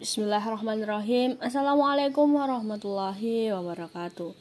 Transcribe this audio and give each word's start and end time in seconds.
Bismillahirrahmanirrahim. 0.00 1.36
Assalamualaikum 1.44 2.32
warahmatullahi 2.32 3.52
wabarakatuh. 3.52 4.32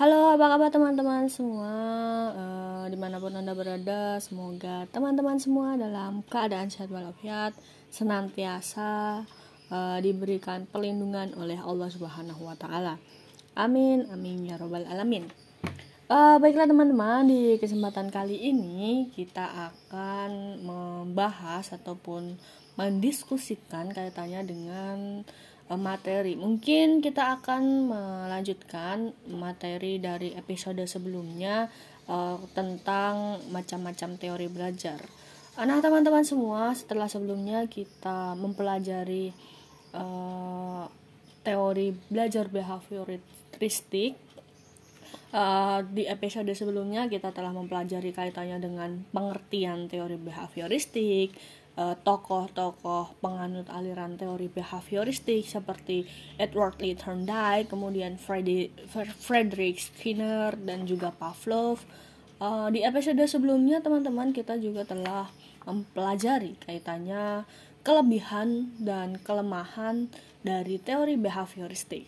Halo 0.00 0.32
apa 0.32 0.56
kabar 0.56 0.72
teman-teman 0.72 1.28
semua? 1.28 1.68
Uh, 2.32 2.84
Di 2.88 2.96
mana 2.96 3.20
pun 3.20 3.36
anda 3.36 3.52
berada 3.52 4.16
Semoga 4.24 4.88
teman-teman 4.88 5.36
semua 5.36 5.76
dalam 5.76 6.24
keadaan 6.32 6.72
sehat 6.72 6.88
walafiat 6.88 7.52
Senantiasa 7.92 9.20
uh, 9.68 10.00
diberikan 10.00 10.64
perlindungan 10.64 11.36
oleh 11.36 11.60
Allah 11.60 11.92
subhanahu 11.92 12.48
wa 12.48 12.56
ta'ala. 12.56 12.96
Amin, 13.52 14.08
amin 14.08 14.48
ya 14.48 14.56
robbal 14.56 14.88
alamin. 14.88 15.28
Uh, 16.08 16.40
Baiklah 16.40 16.64
teman-teman, 16.64 17.28
di 17.28 17.60
kesempatan 17.60 18.08
kali 18.08 18.48
ini 18.48 19.12
kita 19.12 19.44
akan 19.44 20.64
membahas 20.64 21.68
ataupun 21.76 22.40
mendiskusikan 22.76 23.92
kaitannya 23.92 24.42
dengan 24.48 24.96
uh, 25.68 25.80
materi. 25.80 26.36
Mungkin 26.36 27.04
kita 27.04 27.40
akan 27.40 27.92
melanjutkan 27.92 29.12
materi 29.28 30.00
dari 30.00 30.32
episode 30.32 30.80
sebelumnya 30.88 31.68
uh, 32.08 32.40
tentang 32.56 33.44
macam-macam 33.52 34.10
teori 34.16 34.46
belajar. 34.48 35.00
Nah, 35.52 35.84
teman-teman 35.84 36.24
semua, 36.24 36.72
setelah 36.72 37.12
sebelumnya 37.12 37.68
kita 37.68 38.32
mempelajari 38.40 39.36
uh, 39.92 40.88
teori 41.44 41.92
belajar 42.08 42.48
behavioristik 42.48 44.16
uh, 45.36 45.84
di 45.84 46.08
episode 46.08 46.48
sebelumnya 46.56 47.04
kita 47.04 47.36
telah 47.36 47.52
mempelajari 47.52 48.16
kaitannya 48.16 48.64
dengan 48.64 49.04
pengertian 49.12 49.92
teori 49.92 50.16
behavioristik, 50.16 51.36
Eh, 51.36 51.61
tokoh-tokoh 51.76 53.16
penganut 53.24 53.64
aliran 53.72 54.20
teori 54.20 54.52
behavioristik 54.52 55.48
seperti 55.48 56.04
Edward 56.36 56.76
Lee 56.84 56.92
Thorndike, 56.92 57.72
kemudian 57.72 58.20
Frederick 59.16 59.80
Skinner 59.80 60.52
dan 60.60 60.84
juga 60.84 61.08
Pavlov. 61.16 61.80
Uh, 62.42 62.68
di 62.74 62.82
episode 62.82 63.22
sebelumnya 63.24 63.78
teman-teman 63.80 64.34
kita 64.34 64.58
juga 64.58 64.82
telah 64.82 65.30
mempelajari 65.62 66.58
kaitannya 66.66 67.46
kelebihan 67.86 68.74
dan 68.82 69.16
kelemahan 69.22 70.10
dari 70.42 70.76
teori 70.76 71.14
behavioristik. 71.14 72.04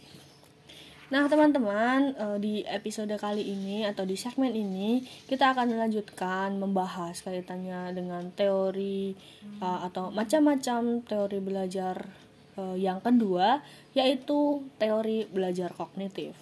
Nah, 1.13 1.29
teman-teman, 1.29 2.17
eh, 2.17 2.39
di 2.41 2.55
episode 2.65 3.13
kali 3.21 3.45
ini 3.45 3.85
atau 3.85 4.09
di 4.09 4.17
segmen 4.17 4.57
ini 4.57 5.05
kita 5.29 5.53
akan 5.53 5.77
melanjutkan 5.77 6.57
membahas 6.57 7.21
kaitannya 7.21 7.93
dengan 7.93 8.33
teori 8.33 9.13
eh, 9.61 9.79
atau 9.85 10.09
macam-macam 10.09 11.05
teori 11.05 11.39
belajar 11.45 12.09
eh, 12.57 12.77
yang 12.81 13.05
kedua, 13.05 13.61
yaitu 13.93 14.65
teori 14.81 15.29
belajar 15.29 15.77
kognitif. 15.77 16.33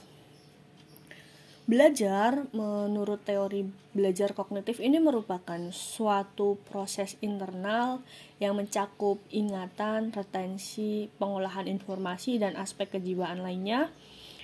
Belajar 1.67 2.47
menurut 2.55 3.23
teori 3.27 3.67
belajar 3.91 4.31
kognitif 4.31 4.79
ini 4.79 5.03
merupakan 5.03 5.59
suatu 5.75 6.59
proses 6.71 7.19
internal 7.19 7.99
yang 8.39 8.55
mencakup 8.55 9.19
ingatan, 9.35 10.15
retensi, 10.15 11.11
pengolahan 11.19 11.67
informasi 11.67 12.39
dan 12.39 12.55
aspek 12.55 12.95
kejiwaan 12.99 13.43
lainnya 13.43 13.91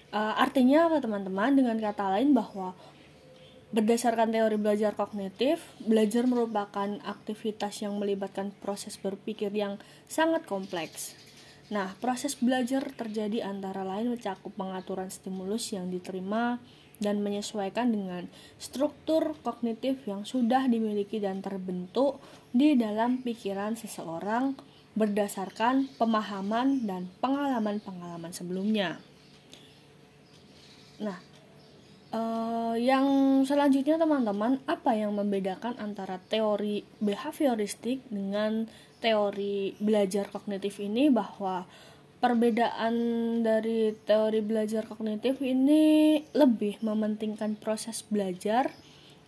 Uh, 0.09 0.35
artinya 0.41 0.89
apa 0.89 1.05
teman-teman? 1.05 1.53
Dengan 1.53 1.77
kata 1.77 2.17
lain 2.17 2.33
bahwa 2.33 2.73
berdasarkan 3.69 4.33
teori 4.33 4.57
belajar 4.57 4.97
kognitif, 4.97 5.61
belajar 5.85 6.25
merupakan 6.25 6.89
aktivitas 7.05 7.85
yang 7.85 8.01
melibatkan 8.01 8.49
proses 8.65 8.97
berpikir 8.97 9.53
yang 9.53 9.77
sangat 10.09 10.49
kompleks. 10.49 11.13
Nah, 11.69 11.93
proses 12.01 12.33
belajar 12.41 12.81
terjadi 12.97 13.45
antara 13.45 13.85
lain 13.85 14.17
mencakup 14.17 14.57
pengaturan 14.57 15.13
stimulus 15.13 15.69
yang 15.77 15.93
diterima 15.93 16.57
dan 16.99 17.21
menyesuaikan 17.21 17.93
dengan 17.93 18.27
struktur 18.57 19.37
kognitif 19.45 20.01
yang 20.09 20.25
sudah 20.25 20.65
dimiliki 20.67 21.21
dan 21.21 21.45
terbentuk 21.45 22.25
di 22.57 22.73
dalam 22.75 23.21
pikiran 23.21 23.77
seseorang 23.77 24.57
berdasarkan 24.97 25.93
pemahaman 26.01 26.89
dan 26.89 27.07
pengalaman-pengalaman 27.23 28.33
sebelumnya. 28.35 28.99
Nah, 30.99 31.19
uh, 32.11 32.75
yang 32.75 33.07
selanjutnya 33.47 33.99
teman-teman, 33.99 34.59
apa 34.67 34.95
yang 34.95 35.15
membedakan 35.15 35.79
antara 35.79 36.19
teori 36.27 36.83
behavioristik 36.99 38.03
dengan 38.11 38.67
teori 38.99 39.79
belajar 39.79 40.27
kognitif 40.27 40.83
ini 40.83 41.07
bahwa 41.07 41.67
perbedaan 42.19 42.95
dari 43.47 43.95
teori 43.95 44.43
belajar 44.43 44.91
kognitif 44.91 45.39
ini 45.39 46.19
lebih 46.35 46.83
mementingkan 46.83 47.55
proses 47.55 48.03
belajar 48.03 48.75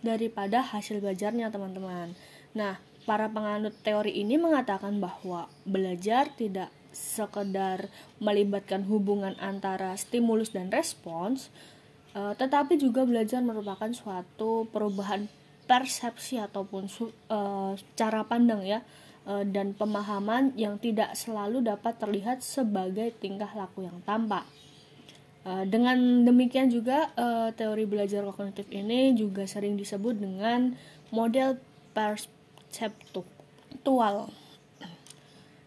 daripada 0.03 0.59
hasil 0.59 0.99
belajarnya 0.99 1.53
teman-teman. 1.55 2.11
Nah, 2.51 2.83
para 3.07 3.31
penganut 3.31 3.71
teori 3.79 4.11
ini 4.19 4.35
mengatakan 4.35 4.99
bahwa 4.99 5.47
belajar 5.63 6.27
tidak 6.35 6.67
sekedar 6.91 7.87
melibatkan 8.19 8.83
hubungan 8.87 9.35
antara 9.39 9.95
stimulus 9.95 10.51
dan 10.51 10.69
respons, 10.69 11.49
uh, 12.15 12.33
tetapi 12.35 12.77
juga 12.77 13.05
belajar 13.07 13.41
merupakan 13.43 13.93
suatu 13.95 14.67
perubahan 14.69 15.27
persepsi 15.65 16.37
ataupun 16.37 16.89
uh, 17.31 17.75
cara 17.95 18.23
pandang 18.27 18.67
ya 18.67 18.83
uh, 19.25 19.43
dan 19.47 19.71
pemahaman 19.71 20.51
yang 20.59 20.75
tidak 20.77 21.15
selalu 21.15 21.63
dapat 21.63 21.95
terlihat 21.95 22.43
sebagai 22.43 23.15
tingkah 23.17 23.49
laku 23.55 23.87
yang 23.87 24.03
tampak. 24.05 24.45
Dengan 25.41 26.21
demikian 26.21 26.69
juga 26.69 27.09
teori 27.57 27.89
belajar 27.89 28.21
kognitif 28.29 28.69
ini 28.69 29.17
juga 29.17 29.49
sering 29.49 29.73
disebut 29.73 30.21
dengan 30.21 30.77
model 31.09 31.57
perseptual 31.97 34.29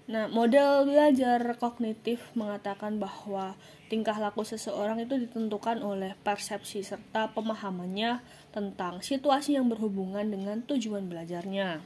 Nah, 0.05 0.29
model 0.29 0.85
belajar 0.85 1.57
kognitif 1.57 2.21
mengatakan 2.37 3.01
bahwa 3.01 3.57
tingkah 3.89 4.21
laku 4.21 4.45
seseorang 4.45 5.01
itu 5.01 5.17
ditentukan 5.17 5.81
oleh 5.81 6.13
persepsi 6.21 6.85
serta 6.85 7.33
pemahamannya 7.33 8.21
tentang 8.53 9.01
situasi 9.01 9.57
yang 9.57 9.73
berhubungan 9.73 10.29
dengan 10.29 10.61
tujuan 10.69 11.09
belajarnya. 11.09 11.81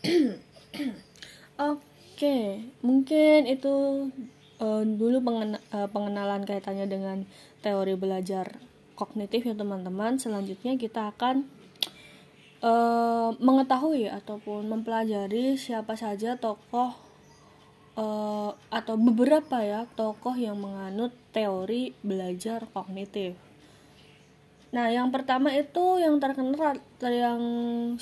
Oke, 1.60 2.72
mungkin 2.80 3.44
itu 3.44 4.08
uh, 4.64 4.82
dulu 4.82 5.20
pengena 5.20 5.60
uh, 5.76 5.88
pengenalan 5.92 6.48
kaitannya 6.48 6.88
dengan 6.88 7.28
teori 7.60 8.00
belajar 8.00 8.64
kognitif 8.96 9.44
ya 9.44 9.52
teman-teman. 9.52 10.16
Selanjutnya 10.16 10.80
kita 10.80 11.12
akan 11.12 11.44
uh, 12.64 13.36
mengetahui 13.36 14.08
ataupun 14.08 14.64
mempelajari 14.72 15.60
siapa 15.60 15.94
saja 15.94 16.40
tokoh 16.40 16.96
uh, 18.00 18.56
atau 18.72 18.94
beberapa 18.96 19.60
ya 19.60 19.84
tokoh 19.92 20.34
yang 20.34 20.56
menganut 20.56 21.12
teori 21.36 21.92
belajar 22.00 22.64
kognitif. 22.72 23.36
Nah, 24.74 24.90
yang 24.90 25.14
pertama 25.14 25.54
itu 25.54 26.02
yang 26.02 26.18
terkenal 26.18 26.82
yang 26.98 27.42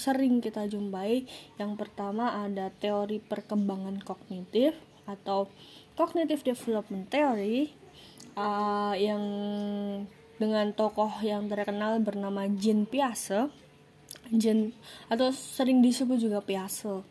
sering 0.00 0.40
kita 0.40 0.64
jumpai, 0.64 1.28
yang 1.60 1.76
pertama 1.76 2.32
ada 2.48 2.72
teori 2.72 3.20
perkembangan 3.20 4.00
kognitif 4.00 4.72
atau 5.04 5.52
cognitive 5.92 6.40
development 6.40 7.12
theory 7.12 7.76
uh, 8.40 8.96
yang 8.96 9.20
dengan 10.40 10.72
tokoh 10.72 11.12
yang 11.20 11.44
terkenal 11.52 12.00
bernama 12.00 12.48
Jean 12.56 12.88
Piaget 12.88 13.52
Jen 14.32 14.72
atau 15.12 15.28
sering 15.31 15.84
disebut 15.84 16.16
juga 16.16 16.41
Piaget. 16.41 17.04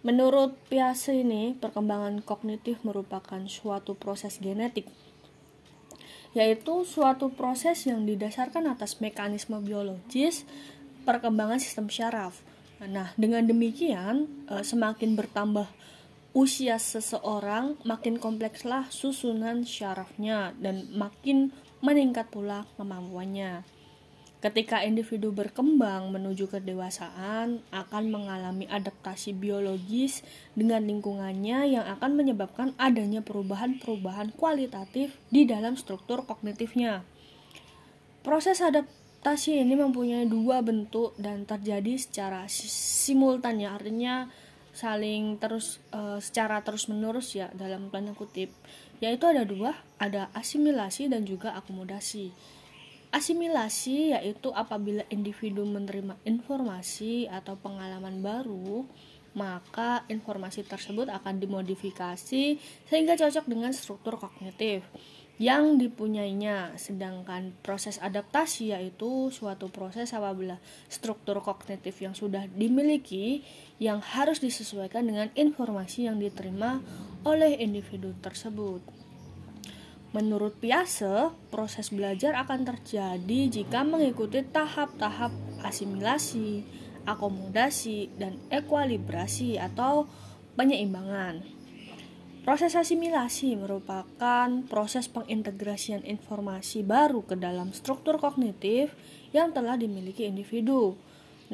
Menurut 0.00 0.56
Piaget 0.72 1.20
ini, 1.20 1.52
perkembangan 1.52 2.24
kognitif 2.24 2.80
merupakan 2.82 3.44
suatu 3.44 3.92
proses 3.92 4.40
genetik 4.40 4.88
yaitu 6.30 6.86
suatu 6.86 7.34
proses 7.34 7.82
yang 7.90 8.06
didasarkan 8.06 8.70
atas 8.70 9.02
mekanisme 9.02 9.58
biologis 9.58 10.46
perkembangan 11.02 11.58
sistem 11.58 11.90
syaraf. 11.90 12.38
Nah, 12.80 13.12
dengan 13.18 13.44
demikian, 13.44 14.30
e, 14.46 14.62
semakin 14.62 15.18
bertambah 15.18 15.66
usia 16.30 16.78
seseorang, 16.78 17.76
makin 17.82 18.22
komplekslah 18.22 18.86
susunan 18.94 19.66
syarafnya 19.66 20.54
dan 20.62 20.86
makin 20.94 21.50
meningkat 21.82 22.30
pula 22.30 22.64
kemampuannya. 22.78 23.66
Ketika 24.40 24.80
individu 24.80 25.36
berkembang 25.36 26.16
menuju 26.16 26.48
kedewasaan, 26.48 27.60
akan 27.76 28.04
mengalami 28.08 28.64
adaptasi 28.72 29.36
biologis 29.36 30.24
dengan 30.56 30.80
lingkungannya 30.88 31.76
yang 31.76 31.84
akan 31.84 32.16
menyebabkan 32.16 32.72
adanya 32.80 33.20
perubahan-perubahan 33.20 34.32
kualitatif 34.32 35.12
di 35.28 35.44
dalam 35.44 35.76
struktur 35.76 36.24
kognitifnya. 36.24 37.04
Proses 38.24 38.64
adaptasi 38.64 39.60
ini 39.60 39.76
mempunyai 39.76 40.24
dua 40.24 40.64
bentuk 40.64 41.12
dan 41.20 41.44
terjadi 41.44 42.00
secara 42.00 42.48
simultan 42.48 43.60
ya, 43.60 43.76
artinya 43.76 44.32
saling 44.72 45.36
terus 45.36 45.84
uh, 45.92 46.16
secara 46.16 46.64
terus 46.64 46.88
menerus 46.88 47.36
ya 47.36 47.52
dalam 47.52 47.90
tanda 47.90 48.14
kutip 48.14 48.48
yaitu 49.02 49.26
ada 49.26 49.42
dua 49.42 49.74
ada 49.98 50.30
asimilasi 50.30 51.10
dan 51.10 51.26
juga 51.26 51.58
akomodasi 51.58 52.30
asimilasi 53.10 54.14
yaitu 54.14 54.54
apabila 54.54 55.02
individu 55.10 55.66
menerima 55.66 56.14
informasi 56.22 57.26
atau 57.26 57.58
pengalaman 57.58 58.22
baru 58.22 58.86
maka 59.34 60.02
informasi 60.10 60.66
tersebut 60.66 61.06
akan 61.06 61.38
dimodifikasi 61.38 62.58
sehingga 62.90 63.14
cocok 63.14 63.46
dengan 63.46 63.70
struktur 63.70 64.18
kognitif 64.18 64.82
yang 65.40 65.80
dipunyainya. 65.80 66.76
Sedangkan 66.76 67.56
proses 67.64 67.96
adaptasi 68.02 68.76
yaitu 68.76 69.32
suatu 69.32 69.72
proses 69.72 70.12
apabila 70.12 70.60
struktur 70.90 71.40
kognitif 71.40 71.96
yang 72.02 72.12
sudah 72.12 72.44
dimiliki 72.52 73.46
yang 73.80 74.04
harus 74.04 74.42
disesuaikan 74.44 75.08
dengan 75.08 75.32
informasi 75.32 76.10
yang 76.10 76.20
diterima 76.20 76.84
oleh 77.24 77.56
individu 77.56 78.12
tersebut. 78.20 78.99
Menurut 80.10 80.58
Piase, 80.58 81.30
proses 81.54 81.94
belajar 81.94 82.34
akan 82.34 82.66
terjadi 82.66 83.40
jika 83.46 83.86
mengikuti 83.86 84.42
tahap-tahap 84.42 85.30
asimilasi, 85.62 86.66
akomodasi, 87.06 88.10
dan 88.18 88.34
ekualibrasi 88.50 89.54
atau 89.62 90.10
penyeimbangan. 90.58 91.46
Proses 92.42 92.74
asimilasi 92.74 93.54
merupakan 93.54 94.50
proses 94.66 95.06
pengintegrasian 95.06 96.02
informasi 96.02 96.82
baru 96.82 97.22
ke 97.22 97.38
dalam 97.38 97.70
struktur 97.70 98.18
kognitif 98.18 98.90
yang 99.30 99.54
telah 99.54 99.78
dimiliki 99.78 100.26
individu. 100.26 100.98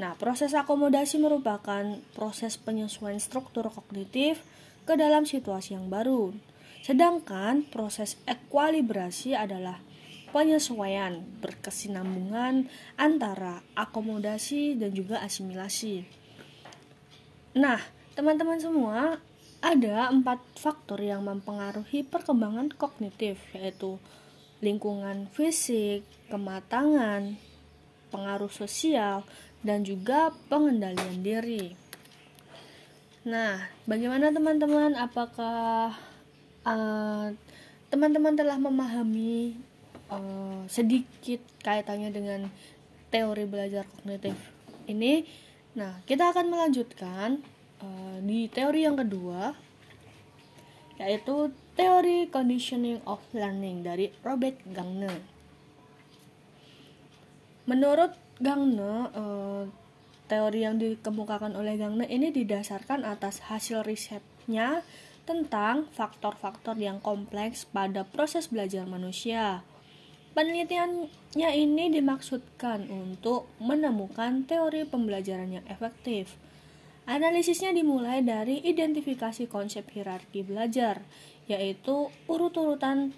Nah, 0.01 0.17
proses 0.17 0.57
akomodasi 0.57 1.21
merupakan 1.21 2.01
proses 2.17 2.57
penyesuaian 2.57 3.21
struktur 3.21 3.69
kognitif 3.69 4.41
ke 4.89 4.97
dalam 4.97 5.29
situasi 5.29 5.77
yang 5.77 5.93
baru. 5.93 6.33
Sedangkan 6.87 7.67
proses 7.67 8.15
ekualibrasi 8.31 9.35
adalah 9.35 9.83
penyesuaian 10.31 11.19
berkesinambungan 11.43 12.71
antara 12.95 13.67
akomodasi 13.75 14.79
dan 14.79 14.95
juga 14.95 15.19
asimilasi. 15.19 16.07
Nah, 17.59 17.83
teman-teman 18.15 18.63
semua, 18.63 19.19
ada 19.59 20.15
empat 20.15 20.39
faktor 20.55 21.03
yang 21.03 21.27
mempengaruhi 21.27 22.07
perkembangan 22.07 22.71
kognitif, 22.79 23.43
yaitu 23.51 23.99
lingkungan 24.63 25.27
fisik, 25.35 26.07
kematangan, 26.31 27.35
pengaruh 28.15 28.53
sosial, 28.53 29.27
dan 29.67 29.83
juga 29.83 30.31
pengendalian 30.47 31.19
diri. 31.19 31.75
Nah, 33.27 33.59
bagaimana 33.91 34.31
teman-teman? 34.31 34.95
Apakah 34.95 35.99
uh, 36.67 37.31
teman-teman 37.89 38.35
telah 38.35 38.59
memahami 38.59 39.55
uh, 40.11 40.67
sedikit 40.67 41.41
kaitannya 41.63 42.11
dengan 42.11 42.41
teori 43.15 43.47
belajar 43.47 43.87
kognitif 43.87 44.35
ini? 44.91 45.23
Nah, 45.79 46.03
kita 46.05 46.35
akan 46.35 46.51
melanjutkan 46.51 47.41
Eh, 47.77 48.19
di 48.25 48.49
teori 48.49 48.89
yang 48.89 48.97
kedua 48.97 49.53
yaitu 50.97 51.53
teori 51.77 52.25
conditioning 52.33 53.05
of 53.05 53.21
learning 53.37 53.85
dari 53.85 54.09
Robert 54.25 54.57
Gagne. 54.65 55.13
Menurut 57.69 58.17
Gagne, 58.41 59.13
uh, 59.13 59.69
teori 60.25 60.65
yang 60.65 60.81
dikemukakan 60.81 61.53
oleh 61.53 61.77
Gagne 61.77 62.09
ini 62.09 62.33
didasarkan 62.33 63.05
atas 63.05 63.45
hasil 63.45 63.85
risetnya 63.85 64.81
tentang 65.27 65.91
faktor-faktor 65.91 66.79
yang 66.79 67.03
kompleks 67.03 67.67
pada 67.67 68.07
proses 68.07 68.47
belajar 68.47 68.87
manusia. 68.87 69.67
Penelitiannya 70.33 71.51
ini 71.59 71.91
dimaksudkan 71.91 72.87
untuk 72.89 73.51
menemukan 73.59 74.47
teori 74.47 74.87
pembelajaran 74.87 75.61
yang 75.61 75.67
efektif 75.67 76.39
Analisisnya 77.07 77.71
dimulai 77.71 78.19
dari 78.27 78.59
identifikasi 78.67 79.47
konsep 79.47 79.87
hierarki 79.95 80.43
belajar, 80.43 81.07
yaitu 81.47 82.11
urut-urutan 82.27 83.15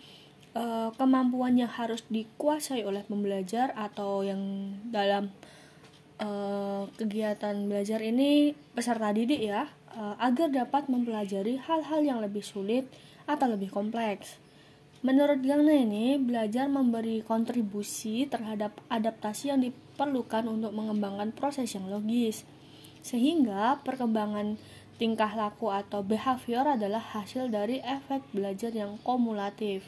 e, 0.53 0.93
kemampuan 1.01 1.57
yang 1.57 1.73
harus 1.73 2.05
dikuasai 2.13 2.85
oleh 2.85 3.01
pembelajar 3.09 3.73
atau 3.73 4.21
yang 4.21 4.77
dalam 4.93 5.33
e, 6.21 6.29
kegiatan 7.01 7.65
belajar 7.65 8.05
ini 8.05 8.53
peserta 8.77 9.09
didik 9.09 9.41
ya, 9.41 9.73
agar 9.99 10.49
dapat 10.55 10.87
mempelajari 10.87 11.59
hal-hal 11.59 12.01
yang 12.07 12.19
lebih 12.23 12.47
sulit 12.47 12.87
atau 13.27 13.51
lebih 13.51 13.75
kompleks. 13.75 14.39
Menurut 14.99 15.43
Gangna 15.47 15.79
ini, 15.79 16.19
belajar 16.19 16.67
memberi 16.67 17.23
kontribusi 17.23 18.27
terhadap 18.27 18.79
adaptasi 18.91 19.55
yang 19.55 19.63
diperlukan 19.63 20.47
untuk 20.51 20.75
mengembangkan 20.75 21.31
proses 21.31 21.71
yang 21.75 21.87
logis 21.87 22.43
sehingga 22.99 23.79
perkembangan 23.87 24.59
tingkah 24.99 25.31
laku 25.39 25.71
atau 25.71 26.03
behavior 26.03 26.67
adalah 26.67 26.99
hasil 26.99 27.47
dari 27.47 27.79
efek 27.79 28.27
belajar 28.35 28.75
yang 28.75 28.99
kumulatif. 29.07 29.87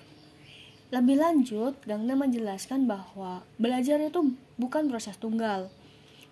Lebih 0.94 1.18
lanjut, 1.18 1.74
Gangna 1.86 2.14
menjelaskan 2.14 2.86
bahwa 2.86 3.42
belajar 3.58 3.98
itu 3.98 4.34
bukan 4.58 4.86
proses 4.90 5.18
tunggal. 5.18 5.70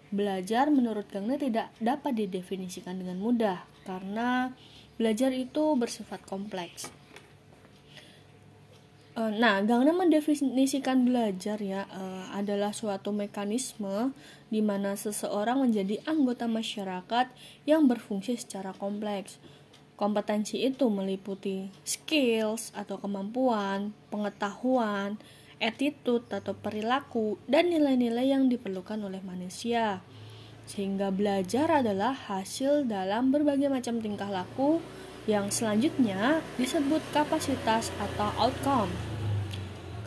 Belajar 0.08 0.72
menurut 0.72 1.04
Gangna 1.12 1.36
tidak 1.36 1.68
dapat 1.78 2.16
didefinisikan 2.16 2.96
dengan 2.96 3.20
mudah 3.20 3.64
karena 3.84 4.56
belajar 4.96 5.30
itu 5.36 5.76
bersifat 5.76 6.24
kompleks. 6.24 6.88
Eh, 9.18 9.32
nah, 9.34 9.58
Gangna 9.66 9.90
mendefinisikan 9.90 11.02
belajar 11.02 11.58
ya 11.58 11.90
uh, 11.90 12.30
adalah 12.38 12.70
suatu 12.70 13.10
mekanisme 13.10 14.14
di 14.46 14.62
mana 14.62 14.94
seseorang 14.94 15.58
menjadi 15.58 15.98
anggota 16.06 16.46
masyarakat 16.46 17.26
yang 17.66 17.90
berfungsi 17.90 18.38
secara 18.38 18.70
kompleks. 18.78 19.42
Kompetensi 19.98 20.62
itu 20.62 20.86
meliputi 20.86 21.66
skills 21.82 22.70
atau 22.78 23.02
kemampuan, 23.02 23.90
pengetahuan, 24.06 25.18
attitude 25.58 26.26
atau 26.30 26.54
perilaku, 26.54 27.38
dan 27.50 27.70
nilai-nilai 27.70 28.30
yang 28.30 28.50
diperlukan 28.50 28.98
oleh 29.02 29.22
manusia. 29.22 30.02
Sehingga 30.68 31.14
belajar 31.14 31.82
adalah 31.82 32.12
hasil 32.14 32.86
dalam 32.86 33.30
berbagai 33.30 33.72
macam 33.72 34.02
tingkah 34.02 34.28
laku 34.28 34.82
yang 35.28 35.52
selanjutnya 35.52 36.40
disebut 36.56 37.04
kapasitas 37.12 37.92
atau 38.00 38.32
outcome. 38.40 38.90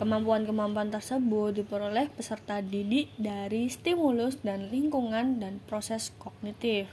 Kemampuan-kemampuan 0.02 0.90
tersebut 0.90 1.62
diperoleh 1.62 2.10
peserta 2.10 2.58
didik 2.58 3.14
dari 3.14 3.70
stimulus 3.70 4.42
dan 4.42 4.66
lingkungan 4.66 5.38
dan 5.38 5.62
proses 5.70 6.10
kognitif. 6.18 6.90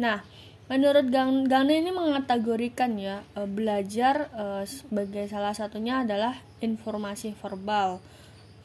Nah, 0.00 0.24
menurut 0.66 1.06
Gang 1.14 1.46
Gane 1.46 1.78
ini 1.78 1.94
mengategorikan 1.94 2.98
ya 2.98 3.22
e, 3.38 3.46
belajar 3.46 4.26
e, 4.34 4.44
sebagai 4.66 5.30
salah 5.30 5.54
satunya 5.54 6.02
adalah 6.02 6.34
informasi 6.58 7.38
verbal. 7.38 8.02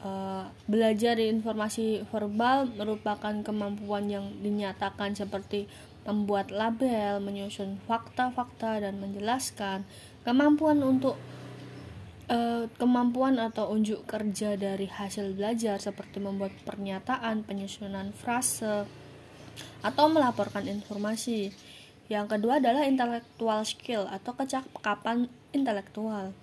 E, 0.02 0.10
belajar 0.66 1.22
informasi 1.22 2.02
verbal 2.10 2.66
merupakan 2.74 3.34
kemampuan 3.46 4.10
yang 4.10 4.26
dinyatakan 4.42 5.14
seperti 5.14 5.70
membuat 6.02 6.50
label, 6.50 7.22
menyusun 7.22 7.78
fakta-fakta 7.86 8.82
dan 8.82 8.98
menjelaskan 8.98 9.86
kemampuan 10.26 10.82
untuk 10.82 11.14
kemampuan 12.80 13.36
atau 13.36 13.76
unjuk 13.76 14.08
kerja 14.08 14.56
dari 14.56 14.88
hasil 14.88 15.36
belajar 15.36 15.76
seperti 15.76 16.16
membuat 16.16 16.56
pernyataan, 16.64 17.44
penyusunan 17.44 18.16
frase, 18.16 18.88
atau 19.84 20.06
melaporkan 20.08 20.64
informasi. 20.64 21.52
Yang 22.12 22.36
kedua 22.36 22.60
adalah 22.60 22.84
intellectual 22.84 23.64
skill 23.64 24.04
atau 24.04 24.36
kecakapan 24.36 25.32
intelektual. 25.56 26.36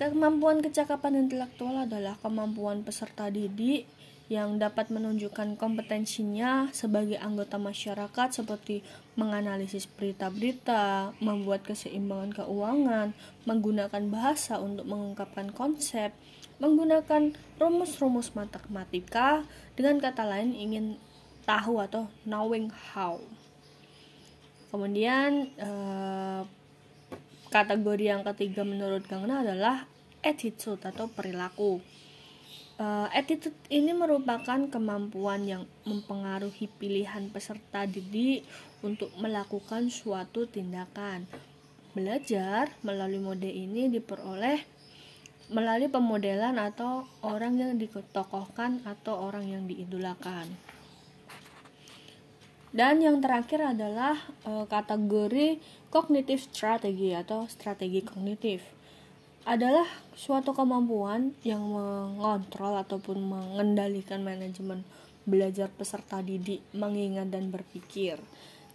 Kemampuan 0.00 0.64
kecakapan 0.64 1.28
intelektual 1.28 1.84
adalah 1.84 2.16
kemampuan 2.24 2.80
peserta 2.80 3.28
didik 3.28 3.84
yang 4.32 4.56
dapat 4.56 4.88
menunjukkan 4.88 5.60
kompetensinya 5.60 6.72
sebagai 6.72 7.20
anggota 7.20 7.60
masyarakat 7.60 8.40
seperti 8.40 8.80
menganalisis 9.20 9.84
berita-berita, 9.84 11.12
membuat 11.20 11.68
keseimbangan 11.68 12.32
keuangan, 12.32 13.12
menggunakan 13.44 14.04
bahasa 14.08 14.56
untuk 14.58 14.88
mengungkapkan 14.88 15.52
konsep, 15.52 16.16
menggunakan 16.56 17.36
rumus-rumus 17.60 18.32
matematika, 18.32 19.44
dengan 19.76 20.00
kata 20.00 20.24
lain 20.24 20.56
ingin 20.56 20.96
tahu 21.44 21.84
atau 21.84 22.08
knowing 22.24 22.72
how. 22.72 23.20
Kemudian 24.76 25.56
eh, 25.56 26.44
kategori 27.48 28.04
yang 28.12 28.20
ketiga 28.28 28.60
menurut 28.60 29.08
Gangna 29.08 29.40
adalah 29.40 29.88
attitude 30.20 30.84
atau 30.84 31.08
perilaku 31.08 31.80
Uh, 32.76 33.08
attitude 33.16 33.56
ini 33.72 33.96
merupakan 33.96 34.68
kemampuan 34.68 35.48
yang 35.48 35.64
mempengaruhi 35.88 36.68
pilihan 36.76 37.32
peserta 37.32 37.88
didik 37.88 38.44
untuk 38.84 39.08
melakukan 39.16 39.88
suatu 39.88 40.44
tindakan. 40.44 41.24
Belajar 41.96 42.68
melalui 42.84 43.16
mode 43.16 43.48
ini 43.48 43.88
diperoleh 43.88 44.60
melalui 45.48 45.88
pemodelan 45.88 46.60
atau 46.60 47.08
orang 47.24 47.56
yang 47.56 47.72
ditokohkan 47.80 48.84
atau 48.84 49.24
orang 49.24 49.48
yang 49.48 49.64
diidolakan. 49.64 50.75
Dan 52.76 53.00
yang 53.00 53.24
terakhir 53.24 53.72
adalah 53.72 54.20
e, 54.44 54.68
kategori 54.68 55.56
kognitif 55.88 56.44
strategi 56.44 57.16
atau 57.16 57.48
strategi 57.48 58.04
kognitif. 58.04 58.60
Adalah 59.48 59.88
suatu 60.12 60.52
kemampuan 60.52 61.32
yang 61.40 61.64
mengontrol 61.64 62.76
ataupun 62.76 63.16
mengendalikan 63.16 64.20
manajemen 64.20 64.84
belajar 65.24 65.72
peserta 65.72 66.20
didik 66.20 66.60
mengingat 66.76 67.32
dan 67.32 67.48
berpikir. 67.48 68.20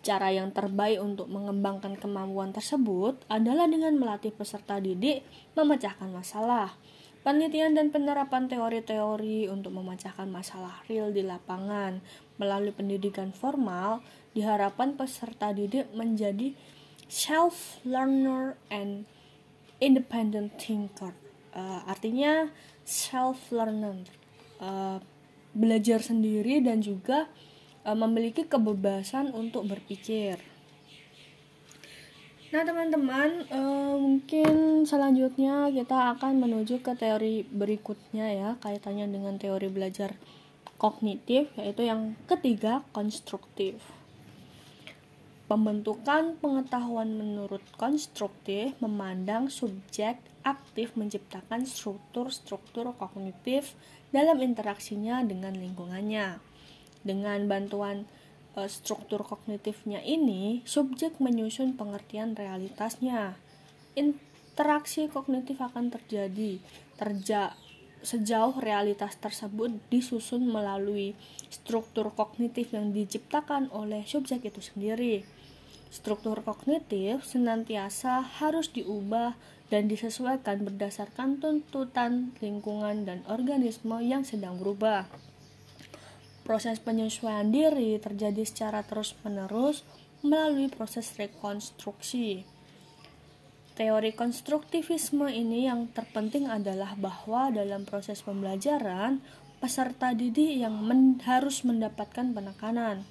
Cara 0.02 0.34
yang 0.34 0.50
terbaik 0.50 0.98
untuk 0.98 1.30
mengembangkan 1.30 1.94
kemampuan 1.94 2.50
tersebut 2.50 3.22
adalah 3.30 3.70
dengan 3.70 3.94
melatih 4.02 4.34
peserta 4.34 4.82
didik 4.82 5.22
memecahkan 5.54 6.10
masalah. 6.10 6.74
Penelitian 7.22 7.78
dan 7.78 7.94
penerapan 7.94 8.50
teori-teori 8.50 9.46
untuk 9.46 9.78
memecahkan 9.78 10.26
masalah 10.26 10.82
real 10.90 11.14
di 11.14 11.22
lapangan 11.22 12.02
melalui 12.42 12.74
pendidikan 12.74 13.30
formal 13.30 14.02
diharapkan 14.34 14.98
peserta 14.98 15.54
didik 15.54 15.94
menjadi 15.94 16.58
self 17.06 17.78
learner 17.86 18.58
and 18.74 19.06
independent 19.78 20.58
thinker. 20.58 21.14
Uh, 21.54 21.86
artinya 21.86 22.50
self 22.82 23.54
learner, 23.54 24.08
uh, 24.58 24.98
belajar 25.54 26.02
sendiri 26.02 26.64
dan 26.66 26.82
juga 26.82 27.30
uh, 27.86 27.94
memiliki 27.94 28.50
kebebasan 28.50 29.36
untuk 29.36 29.68
berpikir. 29.70 30.40
Nah, 32.52 32.68
teman-teman, 32.68 33.48
uh, 33.48 33.96
mungkin 33.96 34.84
selanjutnya 34.84 35.72
kita 35.72 36.20
akan 36.20 36.44
menuju 36.44 36.84
ke 36.84 37.00
teori 37.00 37.48
berikutnya 37.48 38.28
ya, 38.28 38.50
kaitannya 38.60 39.08
dengan 39.08 39.40
teori 39.40 39.72
belajar 39.72 40.16
kognitif, 40.82 41.54
yaitu 41.54 41.86
yang 41.86 42.18
ketiga, 42.26 42.82
konstruktif. 42.90 43.78
Pembentukan 45.46 46.42
pengetahuan 46.42 47.14
menurut 47.14 47.62
konstruktif 47.78 48.74
memandang 48.82 49.54
subjek 49.54 50.18
aktif 50.42 50.98
menciptakan 50.98 51.70
struktur-struktur 51.70 52.98
kognitif 52.98 53.78
dalam 54.10 54.42
interaksinya 54.42 55.22
dengan 55.22 55.54
lingkungannya. 55.54 56.42
Dengan 57.06 57.46
bantuan 57.46 58.10
uh, 58.58 58.66
struktur 58.66 59.22
kognitifnya 59.22 60.02
ini, 60.02 60.66
subjek 60.66 61.22
menyusun 61.22 61.78
pengertian 61.78 62.34
realitasnya. 62.34 63.38
Interaksi 63.94 65.12
kognitif 65.12 65.62
akan 65.62 65.94
terjadi 65.94 66.58
terja 66.98 67.54
sejauh 68.02 68.58
realitas 68.62 69.18
tersebut 69.18 69.74
disusun 69.94 70.46
melalui 70.50 71.14
struktur 71.50 72.10
kognitif 72.14 72.74
yang 72.74 72.94
diciptakan 72.94 73.70
oleh 73.74 74.06
subjek 74.06 74.50
itu 74.50 74.62
sendiri. 74.62 75.26
Struktur 75.92 76.40
kognitif 76.42 77.28
senantiasa 77.28 78.24
harus 78.42 78.72
diubah 78.72 79.36
dan 79.72 79.88
disesuaikan 79.88 80.68
berdasarkan 80.68 81.40
tuntutan 81.40 82.36
lingkungan 82.44 83.08
dan 83.08 83.24
organisme 83.28 84.00
yang 84.04 84.28
sedang 84.28 84.60
berubah. 84.60 85.08
Proses 86.44 86.82
penyesuaian 86.84 87.48
diri 87.54 87.96
terjadi 88.02 88.44
secara 88.44 88.84
terus-menerus 88.84 89.88
melalui 90.26 90.68
proses 90.68 91.12
rekonstruksi. 91.16 92.44
Teori 93.72 94.12
konstruktivisme 94.12 95.32
ini 95.32 95.66
yang 95.66 95.88
terpenting 95.96 96.52
adalah 96.52 96.92
bahwa 97.00 97.56
dalam 97.56 97.88
proses 97.88 98.20
pembelajaran, 98.20 99.24
peserta 99.64 100.12
didik 100.12 100.60
yang 100.60 100.76
men 100.84 101.22
harus 101.24 101.64
mendapatkan 101.64 102.36
penekanan. 102.36 103.08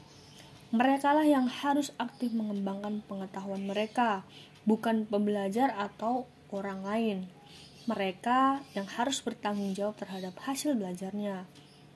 Mereka 0.70 1.16
lah 1.16 1.26
yang 1.26 1.48
harus 1.48 1.90
aktif 1.96 2.30
mengembangkan 2.36 3.02
pengetahuan 3.08 3.64
mereka, 3.64 4.22
bukan 4.68 5.08
pembelajar 5.08 5.72
atau 5.74 6.28
orang 6.52 6.84
lain. 6.84 7.18
Mereka 7.88 8.62
yang 8.76 8.86
harus 9.00 9.24
bertanggung 9.24 9.72
jawab 9.72 9.96
terhadap 9.96 10.36
hasil 10.44 10.76
belajarnya. 10.76 11.48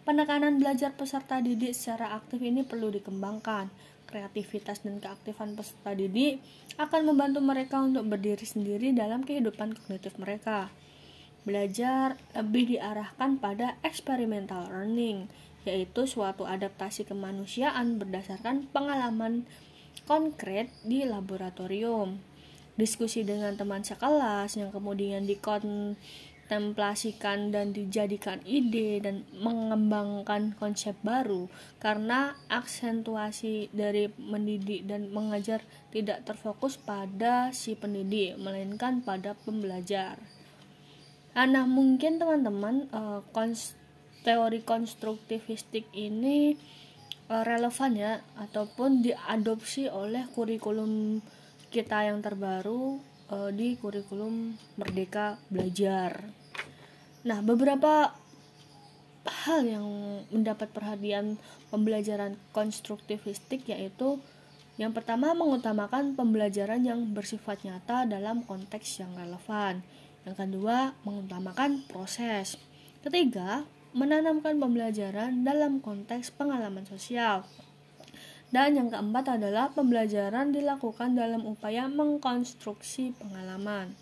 Penekanan 0.05 0.59
belajar 0.59 0.93
peserta 0.97 1.39
didik 1.39 1.77
secara 1.77 2.17
aktif 2.17 2.41
ini 2.41 2.65
perlu 2.65 2.89
dikembangkan. 2.91 3.69
Kreativitas 4.05 4.85
dan 4.85 5.03
keaktifan 5.03 5.59
peserta 5.59 5.97
didik 5.97 6.39
akan 6.77 7.11
membantu 7.11 7.41
mereka 7.43 7.83
untuk 7.83 8.07
berdiri 8.07 8.45
sendiri 8.45 8.95
dalam 8.95 9.25
kehidupan 9.27 9.75
kognitif 9.75 10.15
mereka. 10.21 10.71
Belajar 11.45 12.17
lebih 12.33 12.77
diarahkan 12.77 13.37
pada 13.37 13.77
experimental 13.85 14.65
learning, 14.71 15.29
yaitu 15.69 16.09
suatu 16.09 16.49
adaptasi 16.49 17.05
kemanusiaan 17.05 18.01
berdasarkan 18.01 18.69
pengalaman 18.73 19.45
konkret 20.09 20.73
di 20.85 21.05
laboratorium. 21.05 22.21
Diskusi 22.75 23.23
dengan 23.23 23.55
teman 23.55 23.87
sekelas 23.87 24.59
yang 24.59 24.75
kemudian 24.75 25.25
dikon 25.31 25.95
templasikan 26.47 27.49
dan 27.49 27.73
dijadikan 27.73 28.45
ide 28.45 29.01
dan 29.01 29.25
mengembangkan 29.33 30.53
konsep 30.61 30.93
baru 31.01 31.49
karena 31.81 32.37
aksentuasi 32.53 33.73
dari 33.73 34.13
mendidik 34.21 34.85
dan 34.85 35.09
mengajar 35.09 35.65
tidak 35.89 36.29
terfokus 36.29 36.77
pada 36.77 37.49
si 37.57 37.73
pendidik 37.73 38.37
melainkan 38.37 39.01
pada 39.01 39.33
pembelajar. 39.45 40.21
Nah, 41.35 41.67
mungkin 41.67 42.23
teman-teman 42.23 42.87
kons 43.35 43.75
teori 44.25 44.65
konstruktivistik 44.65 45.91
ini 45.93 46.57
uh, 47.29 47.45
relevan 47.45 47.93
ya 47.95 48.13
ataupun 48.41 49.05
diadopsi 49.05 49.93
oleh 49.93 50.25
kurikulum 50.33 51.21
kita 51.69 52.09
yang 52.09 52.25
terbaru 52.25 52.99
uh, 53.31 53.51
di 53.55 53.77
kurikulum 53.79 54.57
Merdeka 54.77 55.39
Belajar. 55.49 56.25
Nah, 57.25 57.41
beberapa 57.41 58.13
hal 59.25 59.65
yang 59.65 59.87
mendapat 60.29 60.69
perhatian 60.69 61.41
pembelajaran 61.73 62.37
konstruktivistik 62.53 63.65
yaitu 63.73 64.21
yang 64.75 64.91
pertama 64.91 65.33
mengutamakan 65.33 66.19
pembelajaran 66.19 66.83
yang 66.83 67.01
bersifat 67.15 67.63
nyata 67.63 68.11
dalam 68.11 68.43
konteks 68.43 69.01
yang 69.01 69.15
relevan. 69.15 69.87
Yang 70.27 70.37
kedua, 70.45 70.99
mengutamakan 71.07 71.87
proses. 71.87 72.59
Ketiga, 73.07 73.63
menanamkan 73.95 74.59
pembelajaran 74.59 75.47
dalam 75.47 75.79
konteks 75.79 76.35
pengalaman 76.35 76.83
sosial. 76.91 77.47
Dan 78.53 78.77
yang 78.77 78.89
keempat 78.93 79.41
adalah 79.41 79.73
pembelajaran 79.73 80.53
dilakukan 80.53 81.17
dalam 81.17 81.45
upaya 81.49 81.87
mengkonstruksi 81.87 83.17
pengalaman. 83.17 83.97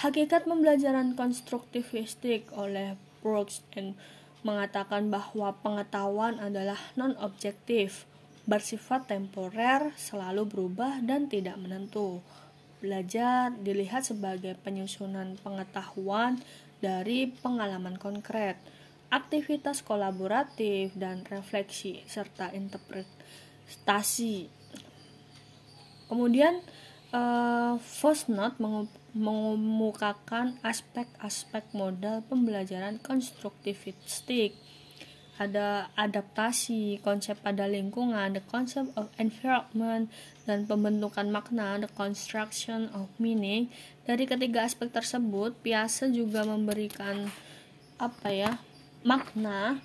Hakikat 0.00 0.48
pembelajaran 0.48 1.12
konstruktivistik 1.12 2.48
oleh 2.56 2.96
Brooks 3.20 3.60
and 3.76 4.00
mengatakan 4.40 5.12
bahwa 5.12 5.52
pengetahuan 5.60 6.40
adalah 6.40 6.80
non-objektif, 6.96 8.08
bersifat 8.48 9.12
temporer, 9.12 9.92
selalu 10.00 10.48
berubah 10.48 11.04
dan 11.04 11.28
tidak 11.28 11.60
menentu. 11.60 12.24
Belajar 12.80 13.52
dilihat 13.52 14.08
sebagai 14.08 14.56
penyusunan 14.64 15.36
pengetahuan 15.44 16.40
dari 16.80 17.28
pengalaman 17.28 18.00
konkret, 18.00 18.56
aktivitas 19.10 19.82
kolaboratif 19.82 20.94
dan 20.94 21.26
refleksi 21.26 22.06
serta 22.06 22.54
interpretasi. 22.54 24.46
Kemudian 26.06 26.62
uh, 27.14 27.74
Fosnot 27.78 28.58
mengemukakan 29.14 30.58
aspek-aspek 30.62 31.66
modal 31.74 32.22
pembelajaran 32.26 33.02
konstruktivistik. 33.02 34.54
Ada 35.40 35.88
adaptasi, 35.96 37.00
konsep 37.00 37.40
pada 37.40 37.64
lingkungan, 37.64 38.36
the 38.36 38.44
concept 38.44 38.92
of 38.92 39.08
environment, 39.16 40.12
dan 40.44 40.68
pembentukan 40.68 41.32
makna, 41.32 41.80
the 41.80 41.88
construction 41.96 42.92
of 42.92 43.08
meaning. 43.16 43.72
Dari 44.04 44.28
ketiga 44.28 44.68
aspek 44.68 44.92
tersebut, 44.92 45.56
Piase 45.64 46.12
juga 46.12 46.44
memberikan 46.44 47.32
apa 47.96 48.28
ya 48.28 48.60
makna, 49.02 49.80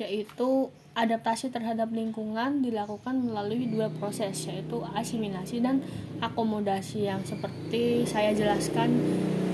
yaitu 0.00 0.70
adaptasi 0.94 1.54
terhadap 1.54 1.94
lingkungan 1.94 2.66
dilakukan 2.66 3.22
melalui 3.22 3.70
dua 3.70 3.86
proses 3.94 4.34
yaitu 4.50 4.82
asimilasi 4.92 5.62
dan 5.62 5.86
akomodasi 6.18 7.06
yang 7.06 7.22
seperti 7.22 8.02
saya 8.10 8.34
jelaskan 8.34 8.90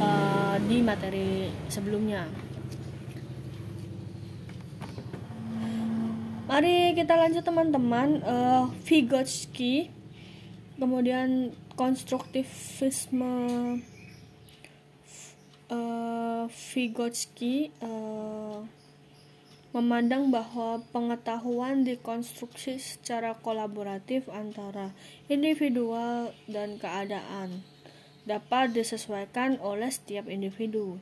uh, 0.00 0.56
di 0.64 0.80
materi 0.80 1.52
sebelumnya. 1.68 2.24
Mari 6.46 6.94
kita 6.94 7.18
lanjut 7.18 7.42
teman-teman. 7.42 8.22
Uh, 8.22 8.70
Vygotsky, 8.86 9.90
kemudian 10.78 11.50
konstruktivisme 11.74 13.34
uh, 15.68 16.46
Vygotsky 16.46 17.74
uh, 17.82 18.62
memandang 19.76 20.32
bahwa 20.32 20.80
pengetahuan 20.88 21.84
dikonstruksi 21.84 22.80
secara 22.80 23.36
kolaboratif 23.36 24.24
antara 24.32 24.96
individual 25.28 26.32
dan 26.48 26.80
keadaan 26.80 27.60
dapat 28.24 28.72
disesuaikan 28.72 29.60
oleh 29.60 29.92
setiap 29.92 30.32
individu. 30.32 30.96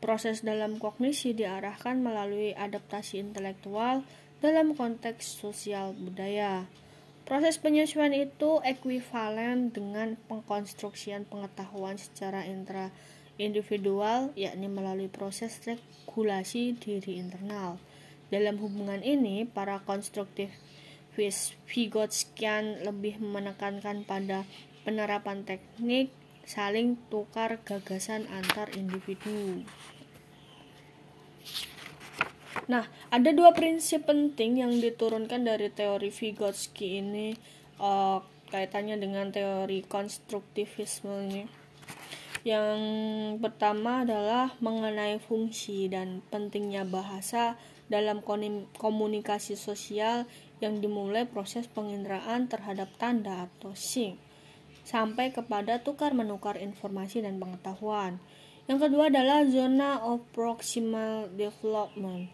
Proses 0.00 0.40
dalam 0.40 0.80
kognisi 0.80 1.36
diarahkan 1.36 2.00
melalui 2.00 2.56
adaptasi 2.56 3.20
intelektual 3.20 4.00
dalam 4.40 4.72
konteks 4.72 5.36
sosial 5.44 5.92
budaya. 5.92 6.64
Proses 7.28 7.60
penyesuaian 7.60 8.16
itu 8.16 8.64
ekuivalen 8.64 9.76
dengan 9.76 10.16
pengkonstruksian 10.24 11.28
pengetahuan 11.28 12.00
secara 12.00 12.48
intra 12.48 12.88
individual, 13.36 14.32
yakni 14.40 14.72
melalui 14.72 15.12
proses 15.12 15.60
regulasi 15.68 16.80
diri 16.80 17.20
internal. 17.20 17.76
Dalam 18.30 18.62
hubungan 18.62 19.02
ini, 19.02 19.42
para 19.42 19.82
konstruktif 19.82 20.54
Vygotskian 21.68 22.86
lebih 22.86 23.20
menekankan 23.20 24.06
pada 24.08 24.46
penerapan 24.86 25.44
teknik 25.44 26.14
saling 26.48 26.96
tukar 27.12 27.60
gagasan 27.62 28.24
antar 28.32 28.72
individu. 28.72 29.66
Nah, 32.70 32.86
ada 33.10 33.30
dua 33.34 33.50
prinsip 33.50 34.06
penting 34.06 34.62
yang 34.62 34.72
diturunkan 34.78 35.42
dari 35.42 35.74
teori 35.74 36.14
Vygotsky 36.14 37.02
ini 37.02 37.34
uh, 37.82 38.22
kaitannya 38.54 38.94
dengan 38.98 39.34
teori 39.34 39.82
konstruktivisme 39.82 41.14
ini. 41.26 41.42
Yang 42.46 42.80
pertama 43.42 44.06
adalah 44.06 44.54
mengenai 44.62 45.18
fungsi 45.18 45.90
dan 45.90 46.22
pentingnya 46.30 46.86
bahasa 46.86 47.58
dalam 47.90 48.22
komunikasi 48.78 49.58
sosial 49.58 50.30
yang 50.62 50.78
dimulai 50.78 51.26
proses 51.26 51.66
penginderaan 51.66 52.46
terhadap 52.46 52.88
tanda 52.96 53.50
atau 53.50 53.74
sing 53.74 54.16
sampai 54.86 55.34
kepada 55.34 55.82
tukar 55.82 56.16
menukar 56.16 56.56
informasi 56.56 57.20
dan 57.20 57.36
pengetahuan. 57.36 58.22
Yang 58.70 58.88
kedua 58.88 59.10
adalah 59.10 59.44
zona 59.44 59.98
of 60.00 60.22
proximal 60.30 61.26
development 61.34 62.30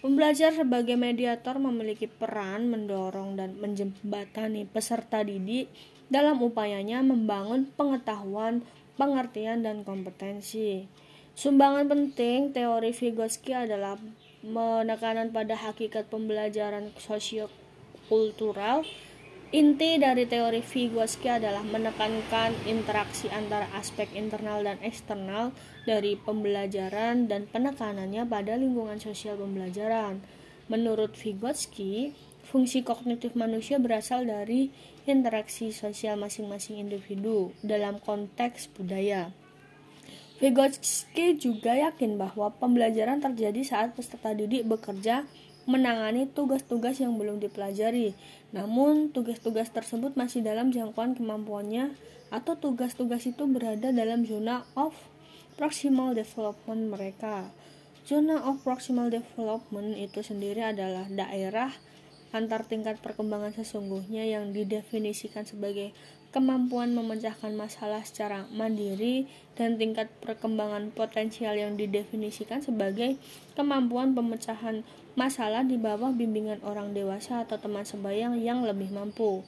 Pembelajar 0.00 0.56
sebagai 0.56 0.96
mediator 0.96 1.60
memiliki 1.60 2.08
peran 2.08 2.72
mendorong 2.72 3.36
dan 3.36 3.60
menjembatani 3.60 4.64
peserta 4.64 5.20
didik 5.20 5.68
dalam 6.08 6.40
upayanya 6.40 7.04
membangun 7.04 7.68
pengetahuan, 7.76 8.64
pengertian, 8.96 9.60
dan 9.60 9.84
kompetensi. 9.84 10.88
Sumbangan 11.36 11.84
penting 11.84 12.56
teori 12.56 12.96
Vygotsky 12.96 13.52
adalah 13.52 14.00
menekanan 14.40 15.32
pada 15.32 15.56
hakikat 15.56 16.08
pembelajaran 16.08 16.92
sosiokultural 16.96 18.84
Inti 19.50 19.98
dari 19.98 20.30
teori 20.30 20.62
Vygotsky 20.62 21.26
adalah 21.26 21.66
menekankan 21.66 22.54
interaksi 22.70 23.26
antara 23.34 23.66
aspek 23.74 24.06
internal 24.14 24.62
dan 24.62 24.78
eksternal 24.78 25.50
dari 25.82 26.14
pembelajaran 26.14 27.26
dan 27.26 27.50
penekanannya 27.50 28.22
pada 28.30 28.54
lingkungan 28.54 29.02
sosial 29.02 29.42
pembelajaran. 29.42 30.22
Menurut 30.70 31.18
Vygotsky, 31.18 32.14
fungsi 32.46 32.86
kognitif 32.86 33.34
manusia 33.34 33.82
berasal 33.82 34.22
dari 34.22 34.70
interaksi 35.10 35.74
sosial 35.74 36.14
masing-masing 36.14 36.78
individu 36.78 37.50
dalam 37.66 37.98
konteks 37.98 38.70
budaya. 38.70 39.34
Vygotsky 40.40 41.36
juga 41.36 41.76
yakin 41.76 42.16
bahwa 42.16 42.48
pembelajaran 42.56 43.20
terjadi 43.20 43.60
saat 43.60 43.92
peserta 43.92 44.32
didik 44.32 44.64
bekerja 44.64 45.28
menangani 45.68 46.24
tugas-tugas 46.32 46.96
yang 46.96 47.20
belum 47.20 47.44
dipelajari. 47.44 48.16
Namun, 48.56 49.12
tugas-tugas 49.12 49.68
tersebut 49.68 50.16
masih 50.16 50.40
dalam 50.40 50.72
jangkauan 50.72 51.12
kemampuannya 51.12 51.92
atau 52.32 52.56
tugas-tugas 52.56 53.28
itu 53.28 53.44
berada 53.44 53.92
dalam 53.92 54.24
zona 54.24 54.64
of 54.80 54.96
proximal 55.60 56.16
development 56.16 56.88
mereka. 56.88 57.52
Zona 58.08 58.40
of 58.40 58.64
proximal 58.64 59.12
development 59.12 59.92
itu 60.00 60.24
sendiri 60.24 60.64
adalah 60.64 61.04
daerah 61.12 61.68
antar 62.32 62.64
tingkat 62.64 62.96
perkembangan 63.02 63.52
sesungguhnya 63.52 64.24
yang 64.24 64.54
didefinisikan 64.56 65.44
sebagai 65.44 65.92
kemampuan 66.30 66.94
memecahkan 66.94 67.50
masalah 67.58 68.06
secara 68.06 68.46
mandiri 68.54 69.26
dan 69.58 69.74
tingkat 69.76 70.06
perkembangan 70.22 70.94
potensial 70.94 71.58
yang 71.58 71.74
didefinisikan 71.74 72.62
sebagai 72.62 73.18
kemampuan 73.58 74.14
pemecahan 74.14 74.86
masalah 75.18 75.66
di 75.66 75.74
bawah 75.74 76.14
bimbingan 76.14 76.62
orang 76.62 76.94
dewasa 76.94 77.42
atau 77.42 77.58
teman 77.58 77.82
sebayang 77.82 78.38
yang 78.38 78.62
lebih 78.62 78.94
mampu. 78.94 79.42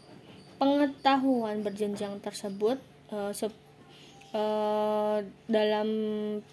Pengetahuan 0.58 1.62
berjenjang 1.62 2.18
tersebut 2.18 2.82
uh, 3.14 3.30
se 3.30 3.46
uh, 4.34 5.22
dalam 5.46 5.88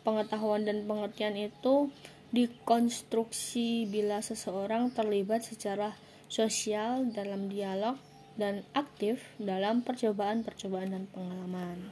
pengetahuan 0.05 0.61
dan 0.65 0.85
pengertian 0.85 1.37
itu 1.37 1.89
dikonstruksi 2.29 3.89
bila 3.89 4.21
seseorang 4.21 4.93
terlibat 4.93 5.41
secara 5.41 5.97
sosial 6.29 7.09
dalam 7.09 7.49
dialog 7.49 7.97
dan 8.39 8.63
aktif 8.71 9.19
dalam 9.35 9.83
percobaan-percobaan 9.83 10.95
dan 10.95 11.03
pengalaman. 11.11 11.91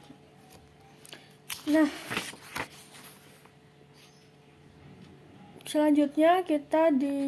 Nah, 1.68 1.92
selanjutnya 5.68 6.48
kita 6.48 6.96
di 6.96 7.20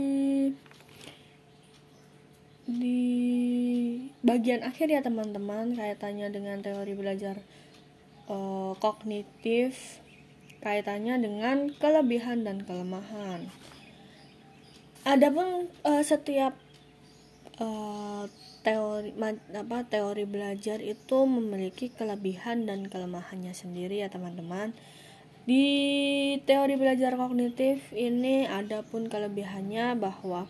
di 2.69 3.01
bagian 4.23 4.63
akhir 4.63 4.87
ya 4.87 5.03
teman-teman 5.03 5.75
kaitannya 5.75 6.31
dengan 6.31 6.63
teori 6.63 6.95
belajar 6.95 7.43
uh, 8.31 8.77
kognitif 8.79 9.99
kaitannya 10.63 11.19
dengan 11.19 11.75
kelebihan 11.75 12.47
dan 12.47 12.63
kelemahan. 12.63 13.51
Adapun 15.03 15.71
uh, 15.87 16.03
setiap 16.03 16.55
uh, 17.59 18.27
teori 18.59 19.15
apa 19.55 19.87
teori 19.87 20.27
belajar 20.27 20.83
itu 20.83 21.17
memiliki 21.23 21.91
kelebihan 21.93 22.67
dan 22.67 22.87
kelemahannya 22.87 23.55
sendiri 23.55 24.03
ya 24.03 24.11
teman-teman. 24.11 24.75
Di 25.49 25.65
teori 26.45 26.77
belajar 26.77 27.17
kognitif 27.17 27.89
ini 27.95 28.45
ada 28.45 28.85
pun 28.85 29.09
kelebihannya 29.09 29.97
bahwa 29.97 30.45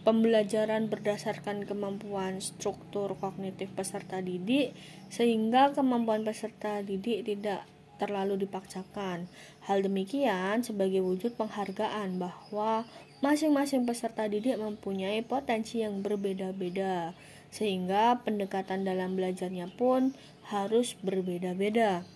pembelajaran 0.00 0.88
berdasarkan 0.88 1.68
kemampuan 1.68 2.40
struktur 2.40 3.12
kognitif 3.20 3.68
peserta 3.76 4.24
didik 4.24 4.72
sehingga 5.12 5.76
kemampuan 5.76 6.24
peserta 6.24 6.80
didik 6.80 7.28
tidak 7.28 7.68
terlalu 8.00 8.48
dipaksakan. 8.48 9.28
Hal 9.68 9.84
demikian 9.84 10.64
sebagai 10.64 11.04
wujud 11.04 11.36
penghargaan 11.36 12.16
bahwa 12.16 12.88
masing-masing 13.20 13.84
peserta 13.84 14.24
didik 14.24 14.56
mempunyai 14.56 15.20
potensi 15.20 15.84
yang 15.84 16.00
berbeda-beda 16.00 17.12
sehingga 17.50 18.22
pendekatan 18.22 18.86
dalam 18.86 19.18
belajarnya 19.18 19.74
pun 19.74 20.14
harus 20.50 20.94
berbeda-beda. 21.02 22.06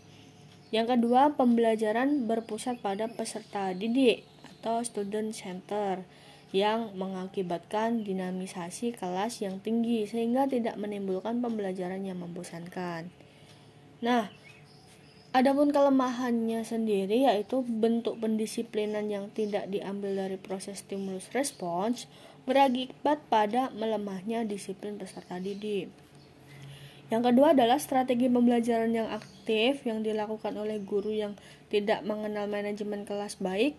Yang 0.74 0.98
kedua, 0.98 1.38
pembelajaran 1.38 2.26
berpusat 2.26 2.82
pada 2.82 3.06
peserta 3.06 3.70
didik 3.70 4.26
atau 4.42 4.82
student 4.82 5.30
center 5.30 6.02
yang 6.54 6.94
mengakibatkan 6.94 8.06
dinamisasi 8.06 8.94
kelas 8.94 9.42
yang 9.42 9.58
tinggi 9.58 10.06
sehingga 10.06 10.46
tidak 10.46 10.78
menimbulkan 10.78 11.42
pembelajaran 11.42 12.06
yang 12.06 12.22
membosankan. 12.22 13.10
Nah, 13.98 14.30
adapun 15.34 15.74
kelemahannya 15.74 16.62
sendiri 16.62 17.26
yaitu 17.26 17.66
bentuk 17.66 18.22
pendisiplinan 18.22 19.10
yang 19.10 19.34
tidak 19.34 19.66
diambil 19.66 20.14
dari 20.14 20.38
proses 20.38 20.86
stimulus 20.86 21.26
respons 21.34 22.06
berakibat 22.44 23.24
pada 23.32 23.72
melemahnya 23.72 24.44
disiplin 24.44 25.00
peserta 25.00 25.40
didik. 25.40 25.88
Yang 27.12 27.22
kedua 27.32 27.52
adalah 27.52 27.76
strategi 27.76 28.32
pembelajaran 28.32 28.92
yang 28.92 29.08
aktif 29.12 29.84
yang 29.84 30.00
dilakukan 30.00 30.56
oleh 30.56 30.80
guru 30.80 31.12
yang 31.12 31.36
tidak 31.68 32.00
mengenal 32.04 32.48
manajemen 32.48 33.04
kelas 33.04 33.36
baik 33.40 33.76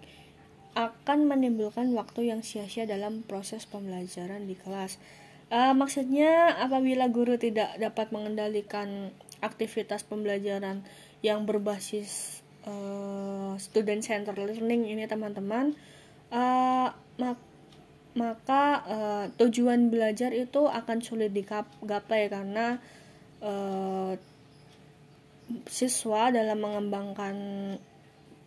akan 0.75 1.31
menimbulkan 1.31 1.95
waktu 1.95 2.29
yang 2.35 2.43
sia-sia 2.43 2.83
dalam 2.83 3.23
proses 3.23 3.63
pembelajaran 3.65 4.45
di 4.45 4.59
kelas. 4.59 4.99
Uh, 5.47 5.71
maksudnya 5.71 6.57
apabila 6.57 7.07
guru 7.07 7.39
tidak 7.39 7.79
dapat 7.79 8.11
mengendalikan 8.11 9.13
aktivitas 9.39 10.03
pembelajaran 10.03 10.83
yang 11.23 11.47
berbasis 11.47 12.41
uh, 12.67 13.55
student 13.61 14.03
center 14.03 14.35
learning 14.35 14.89
ini 14.89 15.07
teman-teman, 15.07 15.77
uh, 16.33 16.91
maka 18.15 18.63
uh, 18.87 19.25
tujuan 19.35 19.91
belajar 19.91 20.31
itu 20.31 20.71
akan 20.71 21.03
sulit 21.03 21.35
digapai 21.35 22.31
karena 22.31 22.79
uh, 23.43 24.15
siswa 25.67 26.31
dalam 26.31 26.63
mengembangkan 26.63 27.35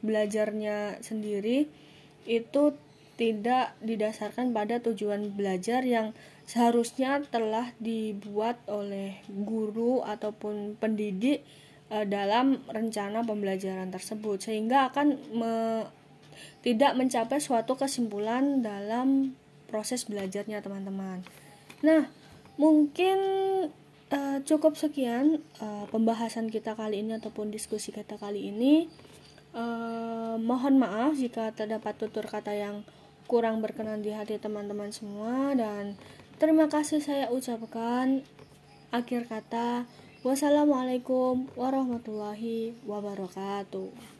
belajarnya 0.00 1.04
sendiri 1.04 1.68
itu 2.24 2.74
tidak 3.18 3.74
didasarkan 3.82 4.54
pada 4.54 4.78
tujuan 4.80 5.34
belajar 5.34 5.82
yang 5.82 6.14
seharusnya 6.48 7.20
telah 7.28 7.74
dibuat 7.76 8.62
oleh 8.70 9.20
guru 9.28 10.00
ataupun 10.00 10.80
pendidik 10.80 11.44
uh, 11.92 12.08
dalam 12.08 12.62
rencana 12.70 13.20
pembelajaran 13.20 13.92
tersebut. 13.92 14.48
Sehingga 14.48 14.88
akan 14.88 15.06
me, 15.34 15.52
tidak 16.62 16.94
mencapai 16.94 17.42
suatu 17.42 17.74
kesimpulan 17.74 18.62
dalam 18.62 19.34
proses 19.68 20.08
belajarnya 20.08 20.64
teman-teman. 20.64 21.22
Nah, 21.84 22.10
mungkin 22.58 23.18
uh, 24.10 24.38
cukup 24.42 24.74
sekian 24.74 25.44
uh, 25.60 25.84
pembahasan 25.92 26.48
kita 26.48 26.74
kali 26.74 27.04
ini 27.04 27.20
ataupun 27.20 27.52
diskusi 27.52 27.92
kita 27.92 28.16
kali 28.16 28.50
ini. 28.50 28.88
Uh, 29.52 30.36
mohon 30.40 30.76
maaf 30.76 31.16
jika 31.16 31.52
terdapat 31.56 31.96
tutur 31.96 32.28
kata 32.28 32.52
yang 32.52 32.84
kurang 33.28 33.60
berkenan 33.60 34.00
di 34.00 34.12
hati 34.12 34.40
teman-teman 34.40 34.92
semua 34.92 35.52
dan 35.52 35.96
terima 36.40 36.68
kasih 36.68 37.00
saya 37.00 37.28
ucapkan 37.28 38.24
akhir 38.88 39.28
kata 39.28 39.84
wassalamualaikum 40.24 41.48
warahmatullahi 41.56 42.72
wabarakatuh 42.88 44.17